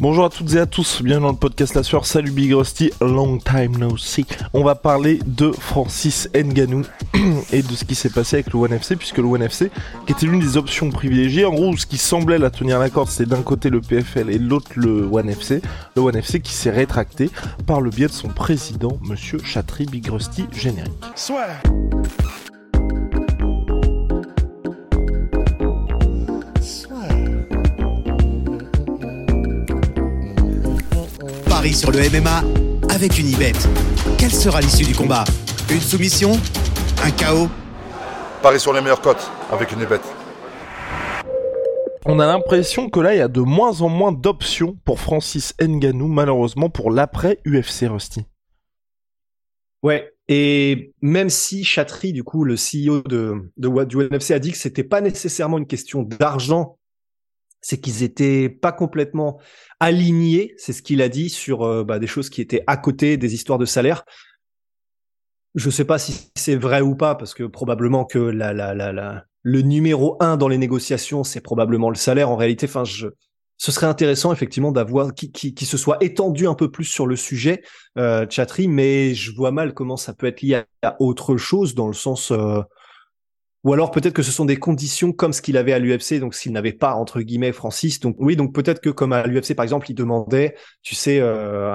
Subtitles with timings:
[0.00, 2.92] Bonjour à toutes et à tous, bienvenue dans le podcast La Sueur, salut Big Rusty,
[3.00, 4.24] long time no see.
[4.52, 6.84] On va parler de Francis Nganou
[7.52, 9.72] et de ce qui s'est passé avec le One FC, puisque le One FC,
[10.06, 13.08] qui était l'une des options privilégiées, en gros ce qui semblait la tenir la corde,
[13.08, 15.60] c'était d'un côté le PFL et l'autre le One FC,
[15.96, 17.28] le One FC qui s'est rétracté
[17.66, 20.92] par le biais de son président, monsieur Chatry Big Rusty, générique.
[21.16, 21.48] Soit.
[31.58, 32.44] Paris sur le MMA
[32.88, 33.50] avec une Ibet.
[34.16, 35.24] Quelle sera l'issue du combat?
[35.68, 36.30] Une soumission?
[37.02, 37.48] Un chaos?
[38.40, 40.04] Paris sur les meilleures cotes avec une bête.
[42.06, 45.52] On a l'impression que là, il y a de moins en moins d'options pour Francis
[45.60, 48.24] Nganou, malheureusement, pour l'après UFC Rusty.
[49.82, 54.52] Ouais, et même si Chatry, du coup, le CEO de, de du NFC a dit
[54.52, 56.77] que c'était pas nécessairement une question d'argent,
[57.60, 59.40] c'est qu'ils étaient pas complètement
[59.80, 63.16] alignés, c'est ce qu'il a dit sur euh, bah, des choses qui étaient à côté
[63.16, 64.04] des histoires de salaire.
[65.54, 70.36] Je sais pas si c'est vrai ou pas, parce que probablement que le numéro un
[70.36, 72.30] dans les négociations, c'est probablement le salaire.
[72.30, 76.84] En réalité, enfin, ce serait intéressant effectivement d'avoir qui, se soit étendu un peu plus
[76.84, 77.62] sur le sujet,
[77.98, 81.88] euh, Chatry, mais je vois mal comment ça peut être lié à, autre chose dans
[81.88, 82.60] le sens, euh,
[83.64, 86.34] ou alors peut-être que ce sont des conditions comme ce qu'il avait à l'UFC, donc
[86.34, 89.64] s'il n'avait pas entre guillemets Francis, donc oui, donc peut-être que comme à l'UFC par
[89.64, 91.72] exemple, il demandait, tu sais, euh,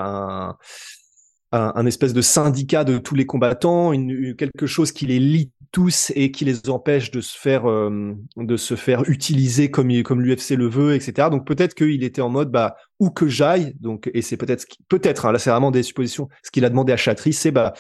[1.53, 3.91] un espèce de syndicat de tous les combattants,
[4.37, 8.57] quelque chose qui les lie tous et qui les empêche de se faire euh, de
[8.57, 11.29] se faire utiliser comme comme l'UFC le veut, etc.
[11.29, 15.25] Donc peut-être qu'il était en mode bah où que j'aille, donc et c'est peut-être peut-être
[15.25, 16.29] hein, là c'est vraiment des suppositions.
[16.43, 17.73] Ce qu'il a demandé à Chatry, c'est bah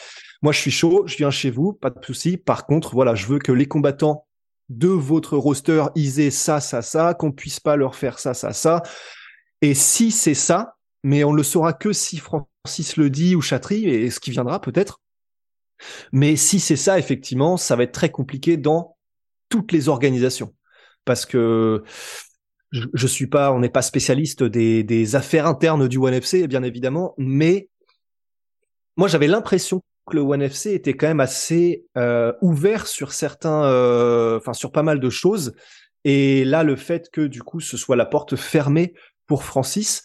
[0.43, 2.37] moi je suis chaud, je viens chez vous, pas de souci.
[2.37, 4.27] Par contre voilà, je veux que les combattants
[4.69, 8.53] de votre roster ils aient ça ça ça, qu'on puisse pas leur faire ça ça
[8.53, 8.83] ça.
[9.61, 13.85] Et si c'est ça, mais on le saura que si Francis le dit ou Chatry,
[13.85, 15.01] et ce qui viendra peut-être.
[16.11, 18.97] Mais si c'est ça, effectivement, ça va être très compliqué dans
[19.49, 20.53] toutes les organisations.
[21.05, 21.83] Parce que
[22.71, 26.63] je, je suis pas, on n'est pas spécialiste des, affaires internes du One FC, bien
[26.63, 27.69] évidemment, mais
[28.97, 33.63] moi j'avais l'impression que le One FC était quand même assez euh, ouvert sur certains,
[33.65, 35.53] euh, enfin sur pas mal de choses.
[36.03, 38.93] Et là, le fait que du coup ce soit la porte fermée
[39.27, 40.03] pour Francis,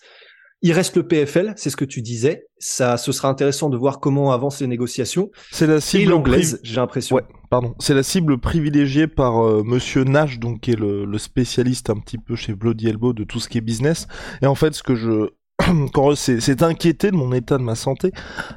[0.61, 2.47] il reste le PFL, c'est ce que tu disais.
[2.59, 5.31] Ça, ce sera intéressant de voir comment avancent les négociations.
[5.53, 7.15] C'est la cible anglaise, j'ai l'impression.
[7.15, 7.75] Ouais, pardon.
[7.79, 11.97] C'est la cible privilégiée par euh, Monsieur Nash, donc qui est le, le, spécialiste un
[11.97, 14.09] petit peu chez Bloody Elbow de tout ce qui est business.
[14.43, 15.31] Et en fait, ce que je
[15.93, 18.13] quand c'est inquiété de mon état de ma santé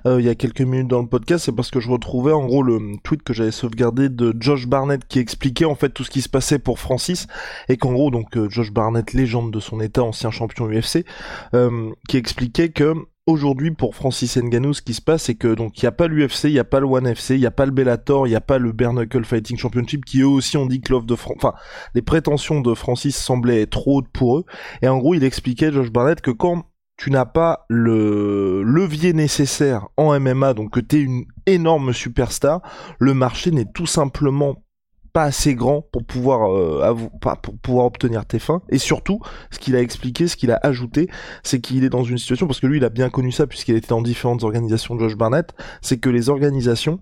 [0.06, 2.46] euh, il y a quelques minutes dans le podcast, c'est parce que je retrouvais en
[2.46, 6.12] gros le tweet que j'avais sauvegardé de Josh Barnett qui expliquait en fait tout ce
[6.12, 7.28] qui se passait pour Francis
[7.70, 11.06] et qu'en gros donc euh, Josh Barnett légende de son état, ancien champion UFC,
[11.54, 12.94] euh, qui expliquait que
[13.28, 16.08] aujourd'hui pour Francis Ngannou ce qui se passe c'est que donc il y a pas
[16.08, 18.32] l'UFC, il y a pas le One FC, il y a pas le Bellator, il
[18.32, 21.14] y a pas le Bare Fighting Championship qui eux aussi ont dit que l'offre de
[21.14, 21.54] enfin
[21.94, 24.46] les prétentions de Francis semblaient trop hautes pour eux.
[24.82, 26.66] Et en gros il expliquait Josh Barnett que quand
[27.02, 32.62] tu n'as pas le levier nécessaire en MMA, donc que tu es une énorme superstar,
[33.00, 34.64] le marché n'est tout simplement
[35.12, 36.94] pas assez grand pour pouvoir euh,
[37.42, 38.62] pour pouvoir obtenir tes fins.
[38.70, 39.20] Et surtout
[39.50, 41.10] ce qu'il a expliqué ce qu'il a ajouté
[41.42, 43.76] c'est qu'il est dans une situation parce que lui il a bien connu ça puisqu'il
[43.76, 47.00] était dans différentes organisations de Josh Barnett c'est que les organisations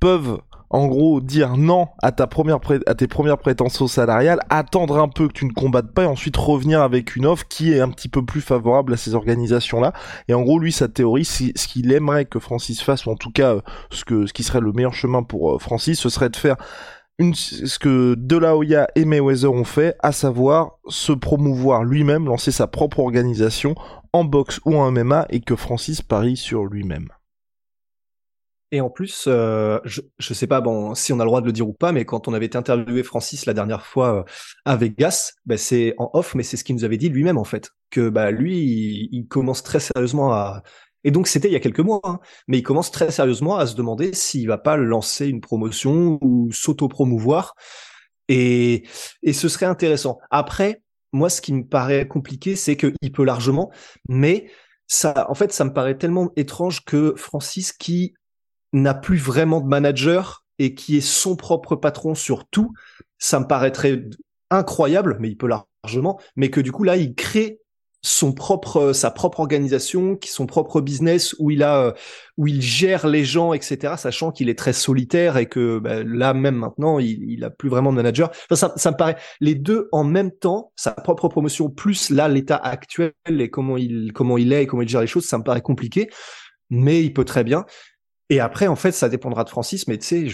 [0.00, 0.40] peuvent
[0.72, 5.28] en gros dire non à ta première à tes premières prétentions salariales, attendre un peu
[5.28, 8.08] que tu ne combattes pas et ensuite revenir avec une offre qui est un petit
[8.08, 9.92] peu plus favorable à ces organisations-là.
[10.28, 13.30] Et en gros, lui, sa théorie, ce qu'il aimerait que Francis fasse, ou en tout
[13.30, 13.56] cas
[13.90, 16.56] ce que ce qui serait le meilleur chemin pour euh, Francis, ce serait de faire
[17.34, 18.40] ce que De
[18.96, 23.74] et Mayweather ont fait, à savoir se promouvoir lui-même, lancer sa propre organisation
[24.12, 27.08] en boxe ou en MMA et que Francis parie sur lui-même.
[28.74, 31.46] Et en plus, euh, je ne sais pas bon si on a le droit de
[31.46, 34.22] le dire ou pas, mais quand on avait interviewé Francis la dernière fois euh,
[34.64, 37.44] à Vegas, bah, c'est en off, mais c'est ce qu'il nous avait dit lui-même en
[37.44, 40.62] fait, que bah lui, il, commence très sérieusement à
[41.04, 43.66] et donc c'était il y a quelques mois, hein, mais il commence très sérieusement à
[43.66, 47.54] se demander s'il va pas lancer une promotion ou s'auto-promouvoir.
[48.28, 48.84] Et,
[49.22, 50.18] et ce serait intéressant.
[50.30, 50.80] Après,
[51.12, 53.70] moi, ce qui me paraît compliqué, c'est qu'il peut largement,
[54.08, 54.50] mais
[54.86, 58.14] ça, en fait, ça me paraît tellement étrange que Francis, qui
[58.72, 62.72] n'a plus vraiment de manager et qui est son propre patron sur tout,
[63.18, 64.04] ça me paraîtrait
[64.50, 67.62] incroyable, mais il peut largement, mais que du coup là, il crée
[68.04, 71.92] son propre sa propre organisation, son propre business où il a euh,
[72.36, 73.94] où il gère les gens, etc.
[73.96, 77.68] Sachant qu'il est très solitaire et que bah, là même maintenant il, il a plus
[77.68, 78.30] vraiment de manager.
[78.50, 82.28] Enfin, ça, ça me paraît les deux en même temps, sa propre promotion plus là
[82.28, 85.38] l'état actuel et comment il comment il est et comment il gère les choses, ça
[85.38, 86.10] me paraît compliqué,
[86.70, 87.66] mais il peut très bien.
[88.32, 90.26] Et après en fait ça dépendra de Francis, mais tu sais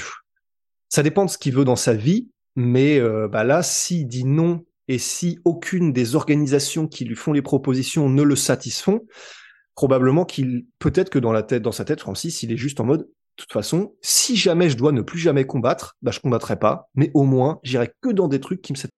[0.89, 2.31] ça dépend de ce qu'il veut dans sa vie.
[2.55, 7.33] Mais euh, bah là, s'il dit non et si aucune des organisations qui lui font
[7.33, 9.05] les propositions ne le satisfont,
[9.75, 12.85] probablement qu'il, peut-être que dans la tête, dans sa tête, Francis, il est juste en
[12.85, 16.57] mode, de toute façon, si jamais je dois ne plus jamais combattre, bah je combattrai
[16.57, 18.98] pas, mais au moins j'irai que dans des trucs qui me satisfont.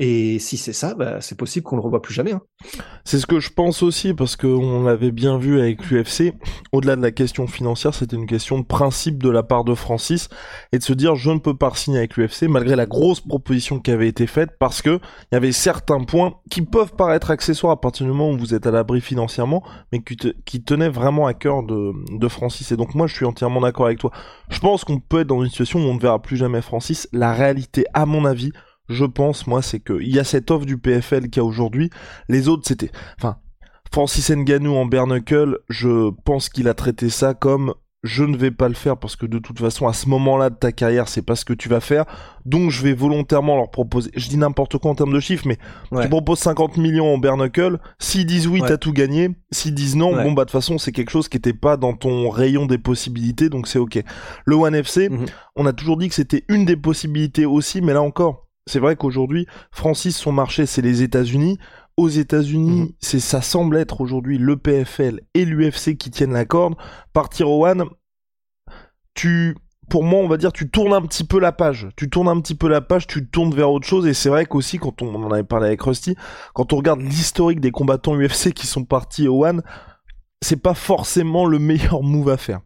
[0.00, 2.32] Et si c'est ça, bah, c'est possible qu'on le revoie plus jamais.
[2.32, 2.42] Hein.
[3.04, 6.32] C'est ce que je pense aussi, parce qu'on l'avait bien vu avec l'UFC.
[6.72, 10.28] Au-delà de la question financière, c'était une question de principe de la part de Francis,
[10.72, 13.78] et de se dire je ne peux pas signer avec l'UFC, malgré la grosse proposition
[13.78, 14.98] qui avait été faite, parce que
[15.30, 18.52] il y avait certains points qui peuvent paraître accessoires à partir du moment où vous
[18.52, 19.62] êtes à l'abri financièrement,
[19.92, 22.72] mais qui, te, qui tenaient vraiment à cœur de Francis.
[22.72, 24.10] Et donc moi, je suis entièrement d'accord avec toi.
[24.48, 27.08] Je pense qu'on peut être dans une situation où on ne verra plus jamais Francis.
[27.12, 28.50] La réalité, à mon avis,
[28.88, 31.90] je pense, moi, c'est qu'il y a cette offre du PFL qu'il y a aujourd'hui.
[32.28, 32.90] Les autres, c'était...
[33.18, 33.36] Enfin,
[33.92, 38.50] Francis Ngannou en bare knuckle, je pense qu'il a traité ça comme je ne vais
[38.50, 41.22] pas le faire parce que de toute façon à ce moment-là de ta carrière c'est
[41.22, 42.04] pas ce que tu vas faire
[42.44, 45.56] donc je vais volontairement leur proposer je dis n'importe quoi en termes de chiffres mais
[45.90, 46.02] Ouais.
[46.02, 48.68] tu proposes 50 millions en bare knuckle s'ils disent oui Ouais.
[48.68, 50.22] t'as tout gagné s'ils disent non Ouais.
[50.22, 52.76] bon bah de toute façon c'est quelque chose qui était pas dans ton rayon des
[52.76, 53.98] possibilités donc c'est ok
[54.44, 55.24] le One FC Mhm.
[55.56, 58.96] on a toujours dit que c'était une des possibilités aussi mais là encore c'est vrai
[58.96, 61.58] qu'aujourd'hui Francis son marché c'est les États-Unis
[61.96, 62.88] aux États-Unis, Mhm.
[62.98, 66.74] c'est ça semble être aujourd'hui le PFL et l'UFC qui tiennent la corde.
[67.12, 67.84] Partir au One,
[69.14, 69.54] tu,
[69.88, 71.88] pour moi, on va dire, tu tournes un petit peu la page.
[71.96, 74.06] Tu tournes un petit peu la page, tu tournes vers autre chose.
[74.08, 76.16] Et c'est vrai qu'aussi, quand on, on en avait parlé avec Rusty,
[76.52, 79.62] quand on regarde l'historique des combattants UFC qui sont partis au One,
[80.42, 82.60] c'est pas forcément le meilleur move à faire.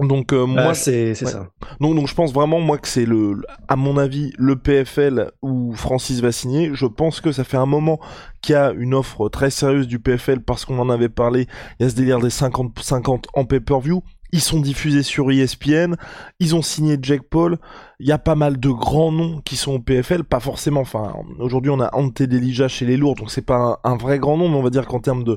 [0.00, 1.14] Donc euh, moi, c'est ouais.
[1.14, 1.48] ça.
[1.80, 5.74] donc, donc je pense vraiment moi que c'est le, à mon avis, le PFL où
[5.74, 6.70] Francis va signer.
[6.72, 8.00] Je pense que ça fait un moment
[8.40, 11.46] qu'il y a une offre très sérieuse du PFL parce qu'on en avait parlé.
[11.78, 14.02] Il y a ce délire des 50-50 en pay-per-view.
[14.34, 15.96] Ils sont diffusés sur ESPN.
[16.40, 17.58] Ils ont signé Jack Paul.
[18.00, 20.24] Il y a pas mal de grands noms qui sont au PFL.
[20.24, 20.80] Pas forcément.
[20.80, 24.18] Enfin, aujourd'hui on a Ante Delija chez les lourds, donc c'est pas un, un vrai
[24.18, 25.36] grand nom, mais on va dire qu'en termes de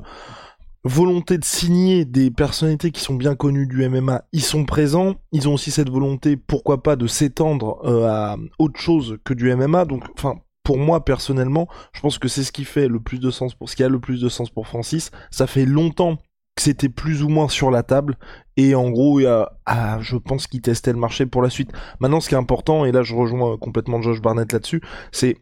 [0.86, 5.14] volonté de signer des personnalités qui sont bien connues du MMA, ils sont présents.
[5.32, 9.54] Ils ont aussi cette volonté, pourquoi pas, de s'étendre euh, à autre chose que du
[9.54, 9.84] MMA.
[9.84, 13.30] Donc, enfin, pour moi personnellement, je pense que c'est ce qui fait le plus de
[13.30, 15.10] sens pour ce qui a le plus de sens pour Francis.
[15.30, 16.16] Ça fait longtemps
[16.56, 18.16] que c'était plus ou moins sur la table
[18.56, 19.20] et en gros,
[19.66, 21.70] ah, je pense qu'il testait le marché pour la suite.
[22.00, 24.80] Maintenant, ce qui est important, et là je rejoins complètement Josh Barnett là-dessus,
[25.12, 25.36] c'est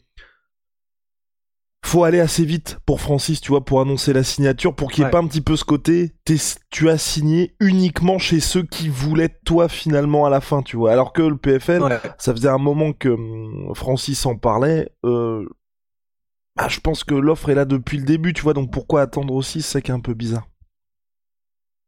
[1.95, 5.05] faut aller assez vite pour Francis, tu vois, pour annoncer la signature, pour qu'il n'y
[5.05, 5.11] ait Ouais.
[5.13, 6.13] pas un petit peu ce côté,
[6.71, 10.91] tu as signé uniquement chez ceux qui voulaient toi finalement à la fin, tu vois.
[10.93, 12.01] Alors que le PFL, Ouais.
[12.19, 14.91] ça faisait un moment que hum, Francis en parlait.
[15.05, 15.47] Euh,
[16.57, 18.55] bah, je pense que l'offre est là depuis le début, tu vois.
[18.55, 20.49] Donc pourquoi attendre aussi C'est qui est un peu bizarre.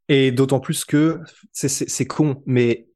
[0.08, 1.20] Et d'autant plus que
[1.52, 2.88] c'est con, mais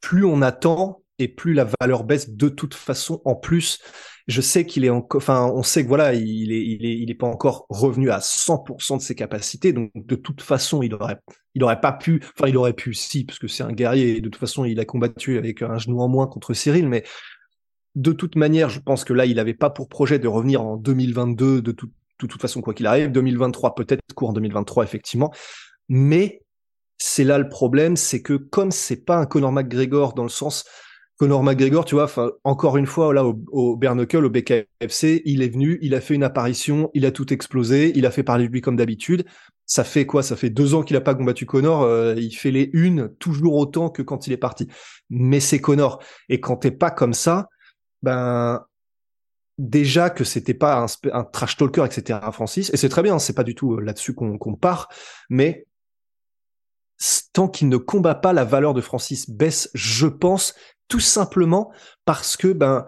[0.00, 3.20] plus on attend et plus la valeur baisse de toute façon.
[3.24, 3.80] En plus,
[4.26, 7.10] je sais qu'il est encore, enfin, on sait que voilà, il est, il est, il
[7.10, 9.72] est pas encore revenu à 100% de ses capacités.
[9.72, 11.18] Donc, de toute façon, il aurait,
[11.54, 14.16] il aurait pas pu, enfin, il aurait pu, si, parce que c'est un guerrier.
[14.18, 17.04] Et de toute façon, il a combattu avec un genou en moins contre Cyril, mais
[17.94, 20.76] de toute manière, je pense que là, il avait pas pour projet de revenir en
[20.76, 21.86] 2022 de, tout-
[22.20, 23.10] de toute façon, quoi qu'il arrive.
[23.10, 25.32] 2023, peut-être court en 2023, effectivement.
[25.88, 26.42] Mais
[26.98, 30.64] c'est là le problème, c'est que comme c'est pas un Conor McGregor dans le sens
[31.18, 32.08] Conor McGregor, tu vois,
[32.44, 36.00] encore une fois là au, au bare knuckle, au BKFC, il est venu, il a
[36.00, 39.24] fait une apparition, il a tout explosé, il a fait parler de lui comme d'habitude.
[39.66, 40.22] ça fait quoi?
[40.22, 41.82] Ça fait deux ans qu'il a pas combattu Connor.
[41.82, 44.68] euh, il fait les unes toujours autant que quand il est parti.
[45.10, 46.00] Mais c'est Connor.
[46.28, 47.48] Et quand t'es pas comme ça,
[48.02, 48.64] ben
[49.58, 52.20] déjà que c'était pas un, un trash talker, etc.
[52.32, 52.70] Francis.
[52.72, 53.18] Et c'est très bien.
[53.18, 54.88] C'est pas du tout euh, là-dessus qu'on qu'on part.
[55.28, 55.66] Mais
[57.32, 60.54] tant qu'il ne combat pas, la valeur de Francis baisse, je pense,
[60.88, 61.72] tout simplement
[62.04, 62.86] parce que ben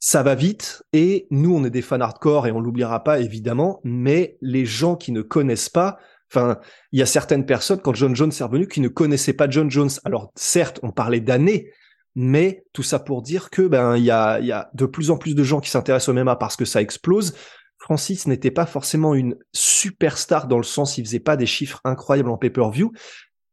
[0.00, 3.80] ça va vite et nous on est des fans hardcore et on l'oubliera pas évidemment,
[3.82, 5.98] mais les gens qui ne connaissent pas,
[6.30, 6.58] enfin
[6.92, 9.70] il y a certaines personnes quand John Jones est revenu qui ne connaissaient pas John
[9.70, 9.90] Jones.
[10.04, 11.72] Alors certes on parlait d'années,
[12.14, 15.18] mais tout ça pour dire que ben il y a, y a de plus en
[15.18, 17.34] plus de gens qui s'intéressent au MMA parce que ça explose.
[17.80, 22.28] Francis n'était pas forcément une superstar dans le sens il faisait pas des chiffres incroyables
[22.28, 22.92] en pay-per-view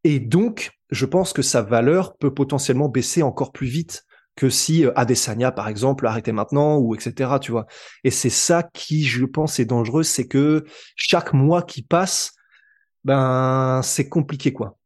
[0.06, 4.86] et donc je pense que sa valeur peut potentiellement baisser encore plus vite que si
[4.86, 7.66] euh, Adesanya par exemple arrêtait maintenant ou etc tu vois
[8.04, 10.64] et c'est ça qui je pense est dangereux c'est que
[10.96, 12.34] chaque mois qui passe
[13.04, 14.78] ben c'est compliqué quoi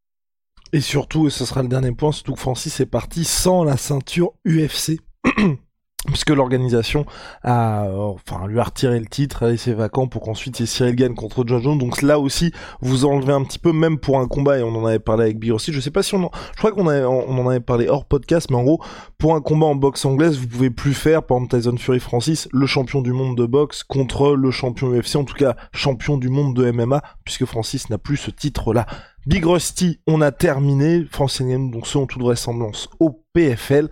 [0.74, 3.78] Et surtout, et ce sera le dernier point, surtout que Francis est parti sans la
[3.78, 5.00] ceinture UFC.
[6.08, 7.06] Puisque l'organisation
[7.44, 11.14] a, enfin, lui a retiré le titre, a laissé vacant pour qu'ensuite ait Cyril gagne
[11.14, 11.78] contre John Jones.
[11.78, 14.86] Donc là aussi, vous enlevez un petit peu, même pour un combat, et on en
[14.86, 15.74] avait parlé avec Big aussi.
[15.74, 18.56] Je sais pas si on en, je crois qu'on en avait parlé hors podcast, mais
[18.56, 18.82] en gros,
[19.18, 22.48] pour un combat en boxe anglaise, vous pouvez plus faire, par exemple Tyson Fury Francis,
[22.54, 26.30] le champion du monde de boxe contre le champion UFC, en tout cas champion du
[26.30, 28.86] monde de MMA, puisque Francis n'a plus ce titre-là.
[29.26, 31.06] Big Rusty, on a terminé.
[31.12, 33.90] Ngannou, donc selon toute vraisemblance, au PFL.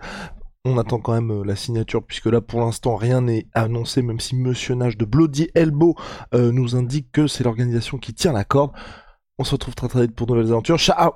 [0.64, 4.20] On attend quand même euh, la signature, puisque là, pour l'instant, rien n'est annoncé, même
[4.20, 5.94] si Monsieur Nage de Bloody Elbow
[6.34, 8.72] euh, nous indique que c'est l'organisation qui tient la corde.
[9.38, 10.78] On se retrouve très très vite pour de nouvelles aventures.
[10.78, 11.12] Ciao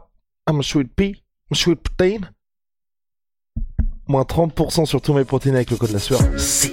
[0.48, 2.20] I'm sweet pea, I'm sweet protein.
[4.08, 6.20] Moins 30% sur tous mes protéines avec le code de la sueur.
[6.38, 6.72] See.